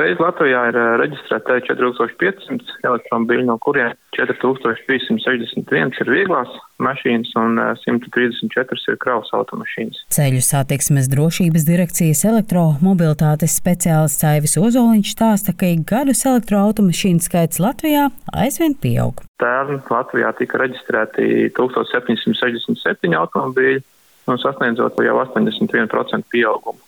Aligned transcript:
Patreiz 0.00 0.16
Latvijā 0.16 0.60
ir 0.70 0.76
reģistrēta 0.96 1.58
4500 1.66 2.70
elektromobīļu, 2.88 3.42
no 3.50 3.58
kuriem 3.60 3.90
4361 4.16 6.00
ir 6.00 6.12
vieglās 6.14 6.54
mašīnas 6.80 7.34
un 7.36 7.60
134 7.82 8.80
ir 8.94 8.96
kravas 9.04 9.28
automašīnas. 9.36 10.00
Ceļu 10.16 10.40
satiksmes 10.46 11.12
drošības 11.12 11.68
direkcijas 11.68 12.24
elektromobilitātes 12.32 13.60
speciālists 13.60 14.24
Aivis 14.24 14.56
Ozoliņš 14.56 15.12
stāsta, 15.18 15.52
ka 15.52 15.68
ik 15.68 15.84
gadus 15.92 16.24
elektroautomašīnu 16.32 17.20
skaits 17.28 17.60
Latvijā 17.60 18.08
aizvien 18.32 18.80
pieaug. 18.80 19.20
Pērn 19.44 19.84
Latvijā 19.84 20.32
tika 20.40 20.64
reģistrēti 20.64 21.52
1767 21.60 23.20
automobīļi 23.20 23.82
un 24.32 24.40
sasniedzot 24.48 25.04
jau 25.04 25.20
81% 25.28 26.32
pieaugumu. 26.32 26.80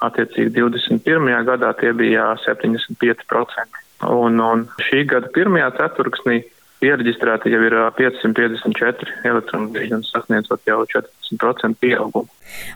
Attiecīgi 0.00 0.54
21. 0.56 1.28
gadā 1.44 1.74
tie 1.80 1.92
bija 1.96 2.32
75%. 2.46 3.82
Un, 4.08 4.40
un 4.40 4.64
šī 4.86 5.04
gada 5.10 5.28
pirmajā 5.34 5.74
ceturksnī 5.76 6.38
Iereģistrēti 6.80 7.50
jau 7.52 7.60
ir 7.60 7.74
554 7.98 9.18
elektromobīļi 9.28 9.98
un 9.98 10.04
sasniedzot 10.06 10.64
jau 10.64 10.78
14% 10.88 11.76
pieaugumu. 11.82 12.30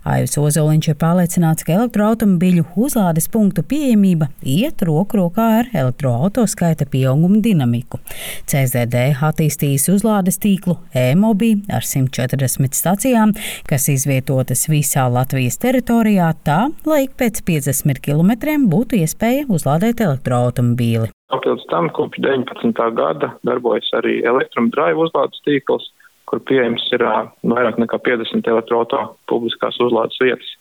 Aivis 0.05 0.37
Ozoliņš 0.39 0.91
ir 0.91 0.99
pārliecināts, 1.01 1.65
ka 1.65 1.73
elektroautomobīļu 1.79 2.67
uzlādes 2.85 3.31
punktu 3.33 3.65
pieejamība 3.71 4.29
iet 4.45 4.85
roku 4.85 5.23
rokā 5.23 5.47
ar 5.63 5.71
elektroautoskaita 5.73 6.85
pieauguma 6.93 7.41
dinamiku. 7.47 8.03
CZD 8.45 9.07
attīstījis 9.25 9.89
uzlādes 9.97 10.37
tīklu 10.43 10.77
e-mobī 10.93 11.55
ar 11.73 11.89
140 11.89 12.77
stacijām, 12.77 13.33
kas 13.65 13.89
izvietotas 13.89 14.69
visā 14.69 15.09
Latvijas 15.09 15.57
teritorijā 15.65 16.29
tā, 16.45 16.61
lai 16.85 17.07
ik 17.09 17.17
pēc 17.17 17.41
50 17.49 18.05
km 18.05 18.37
būtu 18.69 19.01
iespēja 19.01 19.49
uzlādēt 19.49 20.05
elektroautomobīli. 20.05 21.09
Papildus 21.35 21.67
tam 21.67 21.89
kopš 21.91 22.21
19. 22.23 22.79
gada 22.95 23.33
darbojas 23.43 23.89
arī 23.99 24.21
elektromdrive 24.23 25.01
uzlādes 25.03 25.41
tīkls, 25.43 25.89
kur 26.31 26.39
pieejams 26.47 26.85
ir 26.95 27.03
vairāk 27.43 27.81
nekā 27.83 27.99
50 28.07 28.47
elektroauto 28.53 29.01
publiskās 29.31 29.81
uzlādes 29.83 30.21
vietas. 30.23 30.53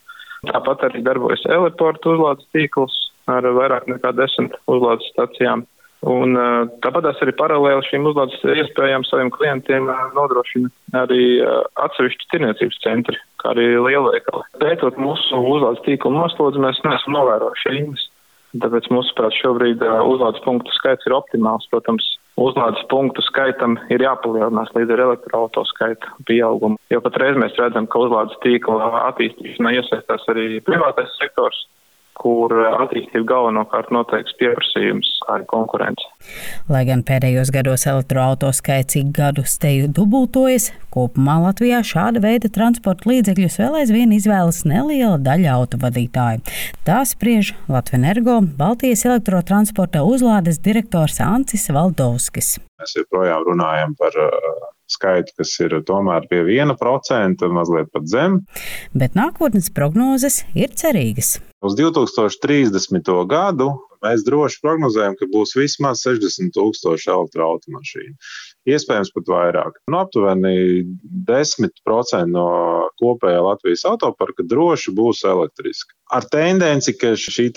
Tāpat 0.50 0.88
arī 0.88 1.04
darbojas 1.06 1.46
eleportu 1.46 2.16
uzlādes 2.16 2.50
tīkls 2.56 2.96
ar 3.30 3.46
vairāk 3.60 3.86
nekā 3.92 4.16
10 4.18 4.58
uzlādes 4.74 5.12
stacijām. 5.14 5.68
Un 6.10 6.34
tāpat 6.84 7.06
arī 7.12 7.36
paralēli 7.38 7.86
šīm 7.92 8.10
uzlādes 8.10 8.42
iespējām 8.42 9.06
saviem 9.08 9.30
klientiem 9.32 9.86
nodrošina 10.18 10.74
arī 11.04 11.28
atsevišķi 11.86 12.32
tirniecības 12.34 12.82
centri, 12.84 13.22
kā 13.44 13.54
arī 13.54 13.70
lielveikali. 13.78 14.50
Pētot 14.58 14.98
mūsu 14.98 15.46
uzlādes 15.54 15.86
tīklu 15.86 16.16
noslodzi, 16.18 16.66
mēs 16.66 16.82
neesam 16.88 17.16
novērojuši 17.20 17.78
rindas 17.78 18.10
Tāpēc, 18.62 18.90
mūsuprāt, 18.94 19.34
šobrīd 19.42 19.82
uzlādes 19.82 20.44
punktu 20.46 20.74
skaits 20.76 21.08
ir 21.10 21.16
optimāls. 21.18 21.66
Protams, 21.72 22.06
uzlādes 22.38 22.84
punktu 22.92 23.24
skaitam 23.26 23.80
ir 23.94 24.04
jāpalielinās 24.06 24.70
līdz 24.78 24.94
ar 24.94 25.06
elektroauto 25.08 25.64
skaita 25.72 26.14
pieaugumu. 26.30 26.78
Jo 26.94 27.02
patreiz 27.02 27.40
mēs 27.42 27.58
redzam, 27.58 27.90
ka 27.90 28.04
uzlādes 28.06 28.38
tīkla 28.46 28.92
attīstīšanā 29.10 29.74
iesaistās 29.80 30.28
arī 30.34 30.62
privātais 30.68 31.18
sektors, 31.18 31.66
kur 32.20 32.54
attīstība 32.54 33.26
galvenokārt 33.30 33.92
noteiks 33.94 34.36
pieprasījums, 34.40 35.10
kā 35.26 35.38
arī 35.38 35.48
konkurence. 35.50 36.08
Lai 36.72 36.84
gan 36.88 37.04
pēdējos 37.06 37.52
gados 37.54 37.86
elektroauto 37.90 38.52
skaits 38.56 38.98
ik 39.00 39.12
gadu 39.16 39.46
steju 39.48 39.90
dubultojas, 39.96 40.70
kopumā 40.94 41.40
Latvijā 41.44 41.82
šāda 41.88 42.24
veida 42.24 42.52
transporta 42.54 43.10
līdzekļus 43.12 43.60
vēl 43.62 43.80
aizvien 43.82 44.14
izvēlas 44.16 44.64
neliela 44.70 45.18
daļa 45.24 45.58
autovadītāju. 45.60 46.44
Tā 46.88 47.02
spriež 47.10 47.54
Latvenergo 47.72 48.40
Baltijas 48.60 49.06
elektrotransporta 49.10 50.06
uzlādes 50.08 50.62
direktors 50.64 51.20
Ancis 51.24 51.70
Valdovskis. 51.74 52.56
Mēs 52.82 52.98
joprojām 52.98 53.46
runājam 53.48 53.94
par 54.00 54.16
uh, 54.20 54.72
skaitu, 54.92 55.36
kas 55.40 55.54
ir 55.64 55.76
tomēr 55.88 56.28
pie 56.30 56.44
1%, 56.58 57.48
mazliet 57.56 57.92
pat 57.94 58.10
zem. 58.12 58.42
Bet 58.98 59.18
nākotnes 59.20 59.72
prognozes 59.76 60.44
ir 60.58 60.74
cerīgas. 60.76 61.38
Uz 61.64 61.78
2030. 61.80 63.10
gadu 63.32 63.72
mēs 64.04 64.26
droši 64.28 64.60
prognozējam, 64.60 65.14
ka 65.16 65.30
būs 65.32 65.56
vismaz 65.56 66.02
60 66.04 66.52
tūkstoši 66.58 67.08
elektroautomašīnu. 67.14 68.18
Iespējams, 68.68 69.12
pat 69.16 69.32
vairāk. 69.32 69.80
Nu, 69.92 70.02
aptuveni 70.02 70.84
10% 71.30 72.28
no 72.32 72.48
kopējā 73.00 73.40
Latvijas 73.44 73.86
autoparka 73.88 74.44
droši 74.48 74.92
būs 74.96 75.24
elektriska. 75.28 75.96
Ar 76.14 76.28
tendenci, 76.32 76.94
ka 77.00 77.14
šī 77.18 77.50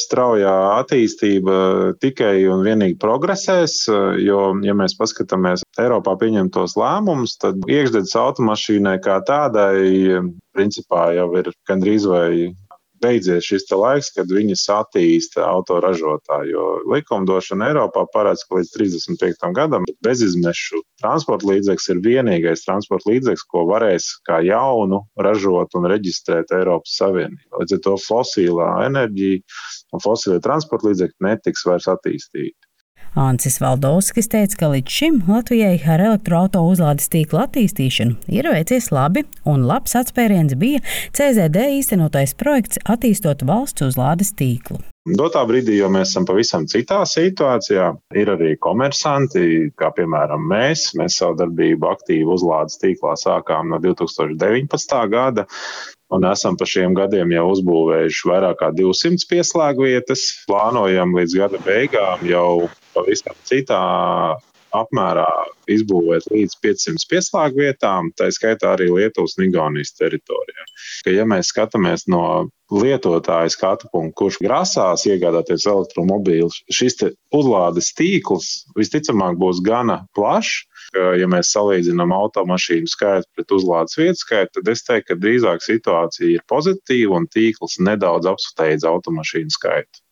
straujā 0.00 0.54
attīstība 0.80 1.58
tikai 2.02 2.48
un 2.50 2.64
vienīgi 2.64 2.96
progresēs, 3.00 3.82
jo, 4.24 4.40
ja 4.64 4.74
mēs 4.76 4.96
paskatāmies 4.98 5.64
Eiropā 5.80 6.16
pieņemtos 6.20 6.76
lēmumus, 6.80 7.36
tad 7.40 7.60
iekšzemes 7.68 8.16
automašīnai 8.16 8.96
kā 9.04 9.20
tādai 9.28 10.24
principā 10.56 11.10
jau 11.16 11.28
ir 11.36 11.52
gandrīz 11.68 12.08
vai 12.08 12.30
beidzies 13.02 13.46
šis 13.46 13.66
laiks, 13.72 14.12
kad 14.16 14.30
viņas 14.32 14.64
attīsta 14.72 15.44
autoražotāji. 15.46 16.52
Jo 16.54 16.66
likumdošana 16.92 17.70
Eiropā 17.70 18.06
paredz, 18.12 18.44
ka 18.46 18.58
līdz 18.58 18.72
35. 18.76 19.50
gadam 19.56 19.86
bezizmešu 20.06 20.82
transporta 21.02 21.48
līdzeklis 21.50 21.90
ir 21.92 22.02
vienīgais 22.04 22.64
transporta 22.66 23.10
līdzeklis, 23.12 23.46
ko 23.50 23.66
varēs 23.70 24.08
kā 24.28 24.40
jaunu 24.46 25.02
ražot 25.20 25.76
un 25.78 25.88
reģistrēt 25.92 26.54
Eiropas 26.56 26.96
Savienībā. 27.00 27.60
Līdz 27.62 27.78
ar 27.78 27.82
to 27.88 27.96
fosilā 28.06 28.70
enerģija 28.86 29.42
un 29.94 30.04
fosilie 30.04 30.40
transporta 30.44 30.90
līdzekļi 30.90 31.28
netiks 31.28 31.66
vairs 31.68 31.90
attīstīti. 31.92 32.65
Ancis 33.16 33.56
Valdovskis 33.62 34.28
teica, 34.28 34.58
ka 34.60 34.68
līdz 34.74 34.92
šim 34.92 35.14
Latvijai 35.24 35.78
ar 35.88 36.02
elektroauto 36.04 36.60
uzlādes 36.68 37.08
tīklu 37.08 37.40
attīstīšanu 37.46 38.18
ir 38.28 38.48
veicies 38.52 38.90
labi, 38.92 39.22
un 39.48 39.64
labs 39.64 39.96
atspēriens 39.96 40.52
bija 40.60 40.82
CZD 41.16 41.64
īstenotais 41.78 42.36
projekts 42.36 42.82
attīstot 42.84 43.46
valsts 43.48 43.86
uzlādes 43.88 44.34
tīklu. 44.36 44.82
Dotā 45.16 45.46
brīdī, 45.48 45.78
jo 45.78 45.88
mēs 45.88 46.10
esam 46.10 46.26
pavisam 46.28 46.66
citā 46.68 47.04
situācijā, 47.08 47.88
ir 48.20 48.30
arī 48.34 48.56
komersanti, 48.60 49.70
kā 49.78 49.92
piemēram 49.96 50.44
mēs. 50.50 50.90
Mēs 50.98 51.20
savu 51.22 51.38
darbību 51.40 51.88
aktīvi 51.88 52.26
uzlādes 52.36 52.80
tīklā 52.82 53.14
sākām 53.16 53.70
no 53.72 53.78
2019. 53.80 54.96
gada. 55.12 55.46
Un 56.14 56.26
esam 56.28 56.54
pa 56.58 56.66
šiem 56.70 56.94
gadiem 56.94 57.32
jau 57.34 57.46
uzbūvējuši 57.50 58.28
vairāk 58.30 58.60
kā 58.60 58.70
200 58.74 59.26
pieslēgu 59.30 59.88
vietas. 59.88 60.28
Plānojam 60.46 61.16
līdz 61.18 61.38
gada 61.40 61.62
beigām 61.66 62.22
jau 62.28 62.68
pavisam 62.94 63.34
citā 63.48 63.80
apmērā 64.76 65.26
izbūvēt 65.72 66.28
līdz 66.30 66.58
500 66.62 67.08
pieslēgu 67.10 67.64
vietām, 67.64 68.10
tā 68.18 68.28
skaitā 68.34 68.74
arī 68.76 68.88
Lietuvas 68.92 69.36
un 69.38 69.48
Igaunijas 69.48 69.94
teritorijā. 69.98 70.66
Ka, 71.04 71.14
ja 71.14 71.26
mēs 71.28 71.50
skatāmies 71.52 72.06
no 72.12 72.22
lietotāja 72.72 73.50
skatu 73.52 73.90
punkta, 73.92 74.16
kurš 74.20 74.40
grasās 74.42 75.06
iegādāties 75.08 75.66
elektromobīlu, 75.70 76.50
šis 76.72 76.98
uzlādes 77.34 77.92
tīkls 77.98 78.66
visticamāk 78.78 79.38
būs 79.40 79.62
gana 79.64 80.02
plašs. 80.16 80.65
Ja 80.94 81.28
mēs 81.30 81.50
salīdzinām 81.56 82.14
automašīnu 82.14 82.90
skaitu 82.90 83.28
pret 83.34 83.54
uzlādes 83.56 83.98
vietu 83.98 84.22
skaitu, 84.22 84.58
tad 84.58 84.72
es 84.72 84.84
teiktu, 84.86 85.12
ka 85.12 85.20
drīzāk 85.22 85.64
situācija 85.64 86.32
ir 86.38 86.44
pozitīva 86.50 87.20
un 87.20 87.30
tīkls 87.32 87.80
nedaudz 87.82 88.28
apsteidz 88.30 88.86
automašīnu 88.88 89.54
skaitu. 89.56 90.02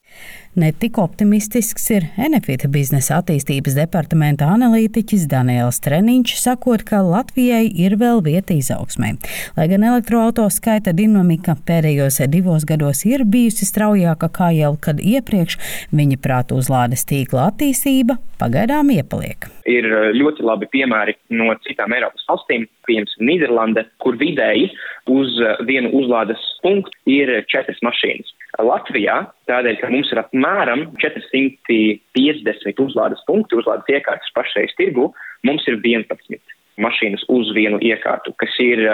Netik 0.55 0.99
optimistisks 1.03 1.89
ir 1.91 2.05
Enefita 2.27 2.69
biznesa 2.71 3.17
attīstības 3.19 3.75
departamenta 3.75 4.47
analītiķis 4.55 5.25
Daniels 5.31 5.81
Treniņš, 5.83 6.37
sakot, 6.39 6.85
ka 6.87 7.01
Latvijai 7.03 7.65
ir 7.67 7.97
vēl 7.99 8.23
vieta 8.23 8.55
izaugsmē. 8.55 9.17
Lai 9.57 9.67
gan 9.73 9.87
elektroauto 9.89 10.47
skaita 10.55 10.95
dinamika 10.95 11.57
pēdējos 11.67 12.21
divos 12.31 12.69
gados 12.71 13.03
ir 13.09 13.27
bijusi 13.27 13.67
straujāka 13.67 14.31
kā 14.39 14.53
jau 14.55 14.77
kad 14.79 15.03
iepriekš, 15.03 15.59
viņa 15.91 16.23
prātu 16.23 16.63
uzlādes 16.63 17.03
tīkla 17.11 17.51
attīstība 17.51 18.21
pagaidām 18.39 18.95
iepaliek. 18.95 19.51
Ir 19.71 19.87
ļoti 20.13 20.45
labi 20.45 20.69
piemēri 20.73 21.15
no 21.33 21.55
citām 21.65 21.95
Eiropas 21.97 22.27
valstīm, 22.29 22.67
piemēram, 22.89 23.13
Nīderlande, 23.25 23.85
kur 24.05 24.19
vidēji 24.21 24.71
uz 25.09 25.39
vienu 25.69 25.93
uzlādes 25.97 26.43
punktu 26.65 26.93
ir 27.09 27.33
četras 27.49 27.81
mašīnas. 27.85 28.33
Latvijā, 28.61 29.17
tādēļ, 29.51 29.79
ka 29.81 29.91
mums 29.91 30.13
ir 30.13 30.21
apmēram 30.21 30.87
450 31.03 32.83
uzlādes 32.85 33.25
punktu, 33.27 33.63
uzlādes 33.63 33.89
iekārtas 33.97 34.35
pašreiz 34.37 34.75
tirgu, 34.79 35.09
mums 35.49 35.65
ir 35.71 35.81
11 35.81 36.39
mašīnas 36.85 37.25
uz 37.33 37.53
vienu 37.57 37.81
iekārtu, 37.83 38.35
kas 38.39 38.55
ir 38.63 38.85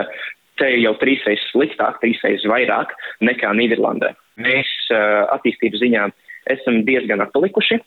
te 0.61 0.69
jau 0.81 0.95
trīsreiz 1.01 1.43
sliktāk, 1.51 2.01
trīsreiz 2.03 2.45
vairāk 2.49 2.93
nekā 3.25 3.53
Nīderlandē. 3.57 4.13
Mēs 4.41 4.69
attīstības 5.37 5.83
ziņā 5.83 6.09
esam 6.53 6.83
diezgan 6.89 7.25
atpalikuši. 7.25 7.81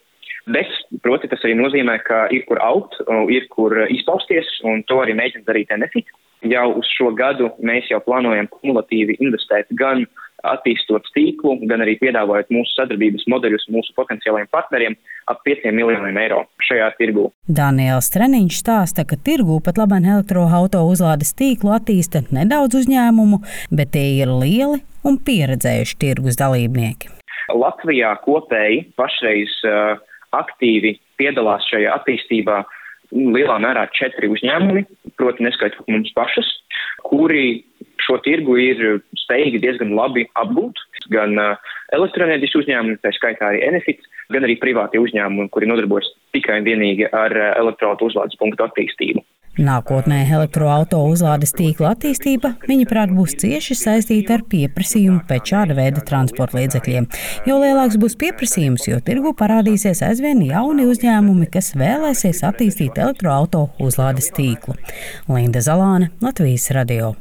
Bet, 0.44 0.68
proti, 1.04 1.30
tas 1.32 1.44
arī 1.46 1.54
nozīmē, 1.56 1.96
ka 2.04 2.26
ir 2.34 2.44
kur 2.48 2.60
augt, 2.60 2.98
ir 3.32 3.46
kur 3.52 3.76
izpausties, 3.88 4.50
un 4.68 4.82
to 4.88 5.00
arī 5.00 5.16
mēģina 5.16 5.46
darīt 5.48 5.72
Enefit. 5.72 6.10
Jau 6.44 6.66
uz 6.76 6.88
šo 6.92 7.08
gadu 7.16 7.48
mēs 7.64 7.88
jau 7.88 8.02
plānojam 8.04 8.50
kumulatīvi 8.52 9.16
investēt 9.24 9.70
gan 9.72 10.04
attīstot 10.44 11.06
tīklu, 11.16 11.56
gan 11.68 11.80
arī 11.84 11.96
piedāvājot 12.02 12.52
mūsu 12.52 12.74
sadarbības 12.76 13.24
modeļus 13.32 13.66
mūsu 13.72 13.94
potenciālajiem 13.96 14.50
partneriem 14.52 14.96
ap 15.32 15.40
5 15.48 15.70
miljoniem 15.72 16.18
eiro 16.20 16.42
šajā 16.68 16.90
tirgū. 16.98 17.30
Daniels 17.48 18.10
Treniņš 18.12 18.60
stāsta, 18.60 19.06
ka 19.08 19.16
tirgū 19.16 19.60
pat 19.64 19.80
labāk 19.80 20.04
elektroauto 20.04 20.84
uzlādes 20.90 21.32
tīklu 21.38 21.72
attīsta 21.78 22.26
nedaudz 22.34 22.82
uzņēmumu, 22.82 23.40
bet 23.72 23.94
tie 23.96 24.06
ir 24.20 24.32
lieli 24.32 24.82
un 25.04 25.20
pieredzējuši 25.24 26.00
tirgus 26.00 26.40
dalībnieki. 26.40 27.12
Latvijā 27.54 28.14
kopēji 28.24 28.86
pašreiz 28.98 29.52
uh, 29.68 30.00
aktīvi 30.40 30.96
piedalās 31.20 31.66
šajā 31.70 31.92
attīstībā 32.00 32.62
lielā 33.14 33.58
mērā 33.62 33.84
četri 33.94 34.30
uzņēmumi, 34.32 34.84
proti 35.18 35.44
neskaitot 35.46 35.86
mums 35.90 36.10
pašas, 36.16 36.48
kuri 37.06 37.62
šo 38.02 38.18
tirgu 38.24 38.56
ir 38.60 38.82
spējīgi 39.24 39.62
diezgan 39.62 39.94
labi 39.96 40.26
apgūt. 40.40 40.80
Gan 41.12 41.36
elektroenerģijas 41.94 42.56
uzņēmumi, 42.62 43.00
tā 43.04 43.12
skaitā 43.14 43.50
arī 43.50 43.60
Enefits, 43.68 44.08
gan 44.32 44.46
arī 44.46 44.56
privātie 44.60 45.02
uzņēmumi, 45.02 45.50
kuri 45.52 45.68
nodarbojas 45.70 46.08
tikai 46.34 46.62
un 46.62 46.68
vienīgi 46.68 47.10
ar 47.12 47.34
elektroautu 47.52 48.08
uzlādes 48.08 48.40
punktu 48.40 48.66
attīstību. 48.66 49.22
Nākotnē 49.54 50.24
elektroauto 50.34 50.98
uzlādes 51.06 51.54
tīkla 51.54 51.92
attīstība, 51.94 52.54
viņaprāt, 52.66 53.12
būs 53.14 53.36
cieši 53.38 53.76
saistīta 53.78 54.38
ar 54.38 54.44
pieprasījumu 54.50 55.22
pēc 55.28 55.52
šāda 55.52 55.78
veida 55.78 56.02
transporta 56.08 56.58
līdzekļiem. 56.58 57.06
Jo 57.46 57.60
lielāks 57.62 57.98
būs 58.02 58.18
pieprasījums, 58.18 58.88
jo 58.90 58.98
tirgu 59.06 59.34
parādīsies 59.38 60.02
aizvien 60.06 60.42
jauni 60.42 60.88
uzņēmumi, 60.90 61.50
kas 61.54 61.74
vēlēsies 61.78 62.42
attīstīt 62.50 62.98
elektroauto 62.98 63.68
uzlādes 63.78 64.32
tīklu. 64.34 64.74
Linda 65.30 65.62
Zalāne, 65.62 66.10
Latvijas 66.24 66.72
radio. 66.74 67.14